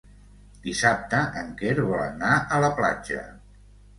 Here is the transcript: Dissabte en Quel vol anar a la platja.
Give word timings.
Dissabte 0.63 1.19
en 1.41 1.51
Quel 1.59 1.83
vol 1.89 2.01
anar 2.05 2.31
a 2.57 2.61
la 2.65 2.71
platja. 2.81 3.21